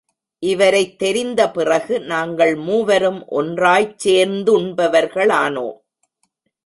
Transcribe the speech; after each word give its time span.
இவரைத் 0.39 0.97
தெரிந்த 0.97 1.51
பிறகு, 1.51 1.99
நாங்கள் 1.99 2.55
மூவரும் 2.55 3.25
ஒன்றாய்ச் 3.31 4.07
சேர்ந்துண் 4.07 4.73
பவர்களானோம். 4.77 5.77